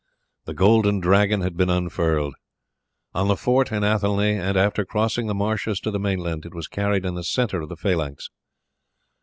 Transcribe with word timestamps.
The 0.45 0.55
Golden 0.55 0.99
Dragon 0.99 1.41
had 1.41 1.55
been 1.55 1.69
unfurled. 1.69 2.33
On 3.13 3.27
the 3.27 3.37
fort 3.37 3.71
in 3.71 3.83
Athelney, 3.83 4.33
and 4.35 4.57
after 4.57 4.83
crossing 4.83 5.27
the 5.27 5.35
marshes 5.35 5.79
to 5.81 5.91
the 5.91 5.99
mainland 5.99 6.43
it 6.43 6.55
was 6.55 6.67
carried 6.67 7.05
in 7.05 7.13
the 7.13 7.23
centre 7.23 7.61
of 7.61 7.69
the 7.69 7.77
phalanx. 7.77 8.31